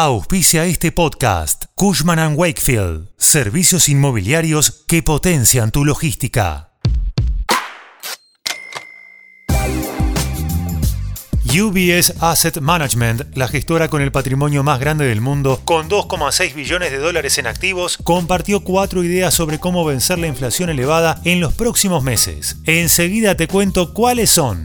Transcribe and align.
Auspicia 0.00 0.64
este 0.64 0.92
podcast 0.92 1.64
Cushman⁇ 1.74 2.18
Wakefield, 2.36 3.08
servicios 3.16 3.88
inmobiliarios 3.88 4.84
que 4.86 5.02
potencian 5.02 5.72
tu 5.72 5.84
logística. 5.84 6.70
UBS 11.46 12.14
Asset 12.20 12.60
Management, 12.60 13.36
la 13.36 13.48
gestora 13.48 13.88
con 13.88 14.00
el 14.00 14.12
patrimonio 14.12 14.62
más 14.62 14.78
grande 14.78 15.04
del 15.04 15.20
mundo, 15.20 15.62
con 15.64 15.90
2,6 15.90 16.54
billones 16.54 16.92
de 16.92 16.98
dólares 16.98 17.36
en 17.38 17.48
activos, 17.48 17.98
compartió 18.04 18.60
cuatro 18.60 19.02
ideas 19.02 19.34
sobre 19.34 19.58
cómo 19.58 19.84
vencer 19.84 20.20
la 20.20 20.28
inflación 20.28 20.70
elevada 20.70 21.20
en 21.24 21.40
los 21.40 21.54
próximos 21.54 22.04
meses. 22.04 22.58
Enseguida 22.66 23.34
te 23.34 23.48
cuento 23.48 23.92
cuáles 23.94 24.30
son. 24.30 24.64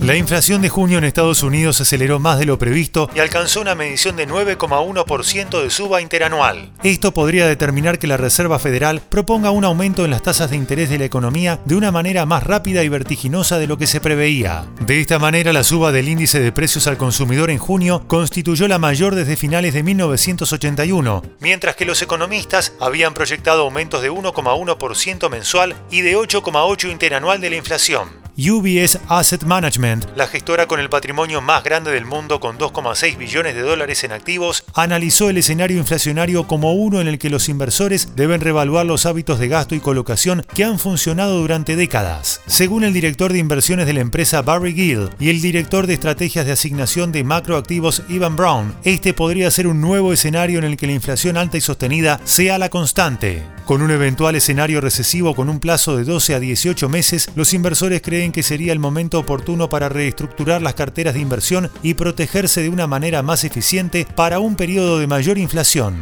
La 0.00 0.14
inflación 0.14 0.62
de 0.62 0.68
junio 0.68 0.98
en 0.98 1.04
Estados 1.04 1.42
Unidos 1.42 1.80
aceleró 1.80 2.20
más 2.20 2.38
de 2.38 2.46
lo 2.46 2.56
previsto 2.56 3.10
y 3.16 3.18
alcanzó 3.18 3.60
una 3.60 3.74
medición 3.74 4.14
de 4.14 4.28
9,1% 4.28 5.60
de 5.60 5.70
suba 5.70 6.00
interanual. 6.00 6.70
Esto 6.84 7.12
podría 7.12 7.48
determinar 7.48 7.98
que 7.98 8.06
la 8.06 8.16
Reserva 8.16 8.60
Federal 8.60 9.00
proponga 9.00 9.50
un 9.50 9.64
aumento 9.64 10.04
en 10.04 10.12
las 10.12 10.22
tasas 10.22 10.50
de 10.50 10.56
interés 10.56 10.88
de 10.88 10.98
la 10.98 11.04
economía 11.04 11.58
de 11.64 11.74
una 11.74 11.90
manera 11.90 12.26
más 12.26 12.44
rápida 12.44 12.84
y 12.84 12.88
vertiginosa 12.88 13.58
de 13.58 13.66
lo 13.66 13.76
que 13.76 13.88
se 13.88 14.00
preveía. 14.00 14.66
De 14.78 15.00
esta 15.00 15.18
manera, 15.18 15.52
la 15.52 15.64
suba 15.64 15.90
del 15.90 16.08
índice 16.08 16.38
de 16.38 16.52
precios 16.52 16.86
al 16.86 16.96
consumidor 16.96 17.50
en 17.50 17.58
junio 17.58 18.04
constituyó 18.06 18.68
la 18.68 18.78
mayor 18.78 19.16
desde 19.16 19.34
finales 19.34 19.74
de 19.74 19.82
1981, 19.82 21.22
mientras 21.40 21.74
que 21.74 21.84
los 21.84 22.02
economistas 22.02 22.72
habían 22.78 23.14
proyectado 23.14 23.62
aumentos 23.62 24.00
de 24.00 24.12
1,1% 24.12 25.28
mensual 25.28 25.74
y 25.90 26.02
de 26.02 26.16
8,8% 26.16 26.92
interanual 26.92 27.40
de 27.40 27.50
la 27.50 27.56
inflación. 27.56 28.27
UBS 28.38 29.00
Asset 29.08 29.42
Management, 29.42 30.04
la 30.14 30.28
gestora 30.28 30.68
con 30.68 30.78
el 30.78 30.88
patrimonio 30.88 31.40
más 31.40 31.64
grande 31.64 31.90
del 31.90 32.04
mundo 32.04 32.38
con 32.38 32.56
2,6 32.56 33.18
billones 33.18 33.56
de 33.56 33.62
dólares 33.62 34.04
en 34.04 34.12
activos, 34.12 34.62
analizó 34.74 35.28
el 35.28 35.38
escenario 35.38 35.76
inflacionario 35.76 36.46
como 36.46 36.72
uno 36.74 37.00
en 37.00 37.08
el 37.08 37.18
que 37.18 37.30
los 37.30 37.48
inversores 37.48 38.14
deben 38.14 38.40
revaluar 38.40 38.86
los 38.86 39.06
hábitos 39.06 39.40
de 39.40 39.48
gasto 39.48 39.74
y 39.74 39.80
colocación 39.80 40.46
que 40.54 40.62
han 40.62 40.78
funcionado 40.78 41.40
durante 41.40 41.74
décadas. 41.74 42.40
Según 42.46 42.84
el 42.84 42.92
director 42.92 43.32
de 43.32 43.40
inversiones 43.40 43.86
de 43.86 43.94
la 43.94 44.02
empresa 44.02 44.40
Barry 44.42 44.72
Gill 44.72 45.10
y 45.18 45.30
el 45.30 45.40
director 45.40 45.88
de 45.88 45.94
estrategias 45.94 46.46
de 46.46 46.52
asignación 46.52 47.10
de 47.10 47.24
macroactivos 47.24 48.04
Ivan 48.08 48.36
Brown, 48.36 48.76
este 48.84 49.14
podría 49.14 49.50
ser 49.50 49.66
un 49.66 49.80
nuevo 49.80 50.12
escenario 50.12 50.60
en 50.60 50.64
el 50.64 50.76
que 50.76 50.86
la 50.86 50.92
inflación 50.92 51.36
alta 51.36 51.56
y 51.56 51.60
sostenida 51.60 52.20
sea 52.22 52.56
la 52.58 52.68
constante. 52.68 53.57
Con 53.68 53.82
un 53.82 53.90
eventual 53.90 54.34
escenario 54.34 54.80
recesivo 54.80 55.34
con 55.34 55.50
un 55.50 55.60
plazo 55.60 55.98
de 55.98 56.04
12 56.04 56.34
a 56.34 56.40
18 56.40 56.88
meses, 56.88 57.28
los 57.34 57.52
inversores 57.52 58.00
creen 58.00 58.32
que 58.32 58.42
sería 58.42 58.72
el 58.72 58.78
momento 58.78 59.18
oportuno 59.18 59.68
para 59.68 59.90
reestructurar 59.90 60.62
las 60.62 60.72
carteras 60.72 61.12
de 61.12 61.20
inversión 61.20 61.70
y 61.82 61.92
protegerse 61.92 62.62
de 62.62 62.70
una 62.70 62.86
manera 62.86 63.22
más 63.22 63.44
eficiente 63.44 64.06
para 64.16 64.38
un 64.38 64.56
periodo 64.56 64.98
de 64.98 65.06
mayor 65.06 65.36
inflación. 65.36 65.98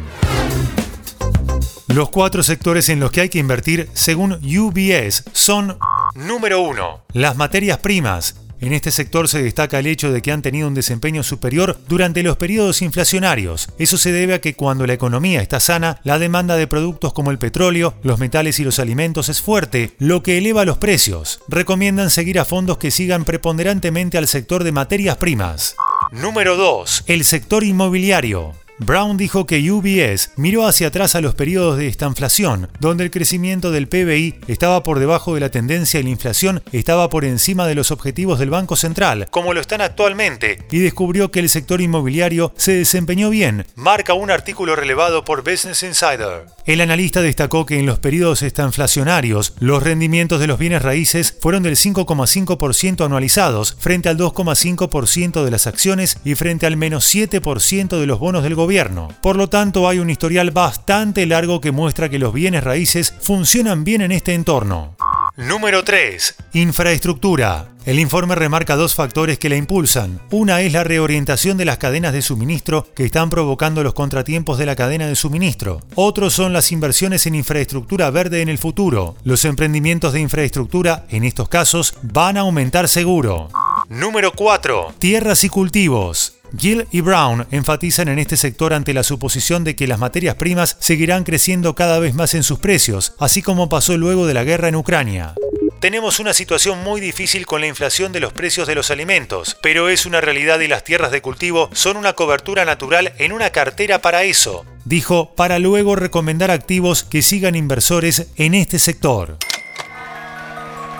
Los 1.87 2.09
cuatro 2.09 2.41
sectores 2.41 2.87
en 2.87 3.01
los 3.01 3.11
que 3.11 3.19
hay 3.19 3.27
que 3.27 3.39
invertir, 3.39 3.89
según 3.91 4.35
UBS, 4.35 5.25
son 5.33 5.77
Número 6.15 6.61
1. 6.61 7.01
Las 7.11 7.35
materias 7.35 7.79
primas, 7.79 8.37
en 8.59 8.73
este 8.73 8.91
sector 8.91 9.27
se 9.27 9.41
destaca 9.41 9.79
el 9.79 9.87
hecho 9.87 10.11
de 10.11 10.21
que 10.21 10.31
han 10.31 10.41
tenido 10.41 10.67
un 10.67 10.73
desempeño 10.73 11.23
superior 11.23 11.77
durante 11.87 12.23
los 12.23 12.37
periodos 12.37 12.81
inflacionarios. 12.81 13.69
Eso 13.77 13.97
se 13.97 14.11
debe 14.11 14.33
a 14.33 14.41
que 14.41 14.55
cuando 14.55 14.87
la 14.87 14.93
economía 14.93 15.41
está 15.41 15.59
sana, 15.59 15.99
la 16.03 16.19
demanda 16.19 16.55
de 16.55 16.67
productos 16.67 17.13
como 17.13 17.31
el 17.31 17.37
petróleo, 17.37 17.93
los 18.03 18.19
metales 18.19 18.59
y 18.59 18.63
los 18.63 18.79
alimentos 18.79 19.29
es 19.29 19.41
fuerte, 19.41 19.91
lo 19.99 20.23
que 20.23 20.37
eleva 20.37 20.65
los 20.65 20.77
precios. 20.77 21.39
Recomiendan 21.47 22.09
seguir 22.09 22.39
a 22.39 22.45
fondos 22.45 22.77
que 22.77 22.91
sigan 22.91 23.25
preponderantemente 23.25 24.17
al 24.17 24.27
sector 24.27 24.63
de 24.63 24.71
materias 24.71 25.17
primas. 25.17 25.75
Número 26.11 26.55
2. 26.55 27.03
El 27.07 27.25
sector 27.25 27.63
inmobiliario. 27.63 28.53
Brown 28.79 29.17
dijo 29.17 29.47
que 29.47 29.71
UBS 29.71 30.33
miró 30.35 30.67
hacia 30.67 30.87
atrás 30.87 31.15
a 31.15 31.21
los 31.21 31.33
periodos 31.33 31.79
de 31.79 31.87
estanflación, 31.87 32.69
donde 32.79 33.03
el 33.03 33.11
crecimiento 33.11 33.71
del 33.71 33.87
PBI 33.87 34.35
estaba 34.47 34.83
por 34.83 34.99
debajo 34.99 35.33
de 35.33 35.39
la 35.39 35.49
tendencia 35.49 35.99
y 35.99 36.03
la 36.03 36.09
inflación 36.09 36.61
estaba 36.71 37.09
por 37.09 37.25
encima 37.25 37.65
de 37.65 37.73
los 37.73 37.89
objetivos 37.89 38.37
del 38.37 38.51
Banco 38.51 38.75
Central, 38.75 39.27
como 39.31 39.55
lo 39.55 39.61
están 39.61 39.81
actualmente, 39.81 40.59
y 40.69 40.77
descubrió 40.77 41.31
que 41.31 41.39
el 41.39 41.49
sector 41.49 41.81
inmobiliario 41.81 42.53
se 42.55 42.73
desempeñó 42.73 43.31
bien, 43.31 43.65
marca 43.75 44.13
un 44.13 44.29
artículo 44.29 44.75
relevado 44.75 45.25
por 45.25 45.43
Business 45.43 45.81
Insider. 45.81 46.45
El 46.65 46.81
analista 46.81 47.21
destacó 47.21 47.65
que 47.65 47.79
en 47.79 47.87
los 47.87 47.97
periodos 47.97 48.43
estanflacionarios, 48.43 49.55
los 49.59 49.81
rendimientos 49.81 50.39
de 50.39 50.47
los 50.47 50.59
bienes 50.59 50.83
raíces 50.83 51.35
fueron 51.41 51.63
del 51.63 51.77
5,5% 51.77 53.05
anualizados, 53.05 53.75
frente 53.79 54.09
al 54.09 54.17
2,5% 54.17 55.43
de 55.43 55.51
las 55.51 55.65
acciones 55.65 56.19
y 56.23 56.35
frente 56.35 56.67
al 56.67 56.77
menos 56.77 57.11
7% 57.11 57.99
de 57.99 58.05
los 58.05 58.19
bonos 58.19 58.43
del 58.43 58.53
gobierno 58.67 59.07
por 59.21 59.37
lo 59.37 59.47
tanto, 59.47 59.87
hay 59.87 59.99
un 59.99 60.09
historial 60.09 60.51
bastante 60.51 61.25
largo 61.25 61.61
que 61.61 61.71
muestra 61.71 62.09
que 62.09 62.19
los 62.19 62.33
bienes 62.33 62.65
raíces 62.65 63.13
funcionan 63.21 63.85
bien 63.85 64.01
en 64.01 64.11
este 64.11 64.33
entorno. 64.33 64.95
Número 65.37 65.83
3. 65.83 66.35
Infraestructura. 66.53 67.69
El 67.85 67.99
informe 67.99 68.35
remarca 68.35 68.75
dos 68.75 68.95
factores 68.95 69.39
que 69.39 69.47
la 69.47 69.55
impulsan. 69.55 70.19
Una 70.31 70.59
es 70.61 70.73
la 70.73 70.83
reorientación 70.83 71.55
de 71.55 71.63
las 71.63 71.77
cadenas 71.77 72.11
de 72.11 72.21
suministro 72.21 72.85
que 72.93 73.05
están 73.05 73.29
provocando 73.29 73.81
los 73.83 73.93
contratiempos 73.93 74.57
de 74.57 74.65
la 74.65 74.75
cadena 74.75 75.07
de 75.07 75.15
suministro. 75.15 75.79
Otros 75.95 76.33
son 76.33 76.51
las 76.51 76.73
inversiones 76.73 77.25
en 77.27 77.35
infraestructura 77.35 78.09
verde 78.09 78.41
en 78.41 78.49
el 78.49 78.57
futuro. 78.57 79.15
Los 79.23 79.45
emprendimientos 79.45 80.11
de 80.11 80.19
infraestructura, 80.19 81.05
en 81.09 81.23
estos 81.23 81.47
casos, 81.47 81.93
van 82.01 82.35
a 82.35 82.41
aumentar 82.41 82.89
seguro. 82.89 83.47
Número 83.87 84.33
4. 84.33 84.95
Tierras 84.99 85.45
y 85.45 85.49
cultivos. 85.49 86.36
Gill 86.57 86.87
y 86.91 87.01
Brown 87.01 87.45
enfatizan 87.51 88.07
en 88.07 88.19
este 88.19 88.35
sector 88.35 88.73
ante 88.73 88.93
la 88.93 89.03
suposición 89.03 89.63
de 89.63 89.75
que 89.75 89.85
las 89.87 89.99
materias 89.99 90.35
primas 90.35 90.75
seguirán 90.79 91.23
creciendo 91.23 91.75
cada 91.75 91.99
vez 91.99 92.15
más 92.15 92.33
en 92.33 92.43
sus 92.43 92.59
precios, 92.59 93.13
así 93.19 93.41
como 93.41 93.69
pasó 93.69 93.95
luego 93.95 94.25
de 94.25 94.33
la 94.33 94.43
guerra 94.43 94.67
en 94.67 94.75
Ucrania. 94.75 95.35
Tenemos 95.79 96.19
una 96.19 96.33
situación 96.33 96.83
muy 96.83 96.99
difícil 96.99 97.45
con 97.45 97.61
la 97.61 97.67
inflación 97.67 98.11
de 98.11 98.19
los 98.19 98.33
precios 98.33 98.67
de 98.67 98.73
los 98.73 98.89
alimentos, 98.89 99.57
pero 99.61 99.89
es 99.89 100.07
una 100.07 100.21
realidad 100.21 100.59
y 100.59 100.67
las 100.67 100.83
tierras 100.83 101.11
de 101.11 101.21
cultivo 101.21 101.69
son 101.73 101.97
una 101.97 102.13
cobertura 102.13 102.65
natural 102.65 103.13
en 103.19 103.31
una 103.31 103.51
cartera 103.51 104.01
para 104.01 104.23
eso, 104.23 104.65
dijo, 104.85 105.35
para 105.35 105.59
luego 105.59 105.95
recomendar 105.95 106.49
activos 106.49 107.03
que 107.03 107.21
sigan 107.21 107.53
inversores 107.53 108.27
en 108.37 108.55
este 108.55 108.79
sector. 108.79 109.37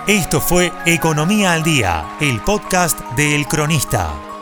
Esto 0.06 0.39
fue 0.39 0.72
Economía 0.85 1.53
al 1.53 1.63
Día, 1.63 2.06
el 2.22 2.39
podcast 2.41 3.00
de 3.18 3.35
El 3.35 3.47
Cronista. 3.47 4.37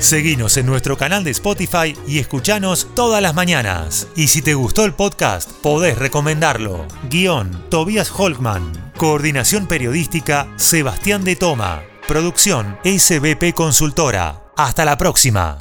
Seguinos 0.00 0.56
en 0.56 0.66
nuestro 0.66 0.96
canal 0.96 1.24
de 1.24 1.30
Spotify 1.30 1.96
y 2.06 2.18
escuchanos 2.18 2.88
todas 2.94 3.22
las 3.22 3.34
mañanas. 3.34 4.06
Y 4.14 4.28
si 4.28 4.42
te 4.42 4.54
gustó 4.54 4.84
el 4.84 4.94
podcast, 4.94 5.50
podés 5.50 5.98
recomendarlo. 5.98 6.86
Guión, 7.10 7.64
Tobias 7.70 8.10
Holkman. 8.16 8.92
Coordinación 8.96 9.66
periodística, 9.66 10.48
Sebastián 10.56 11.24
de 11.24 11.36
Toma. 11.36 11.82
Producción, 12.06 12.78
SBP 12.84 13.52
Consultora. 13.54 14.44
Hasta 14.56 14.84
la 14.84 14.96
próxima. 14.96 15.58